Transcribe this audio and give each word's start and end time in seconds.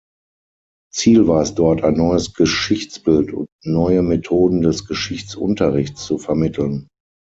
Ziel 0.91 1.27
war 1.27 1.43
es 1.43 1.53
dort, 1.53 1.83
ein 1.83 1.93
neues 1.93 2.33
Geschichtsbild 2.33 3.31
und 3.33 3.49
neue 3.63 4.01
Methoden 4.01 4.61
des 4.63 4.87
Geschichtsunterrichts 4.87 6.03
zu 6.07 6.17
vermitteln. 6.17 6.87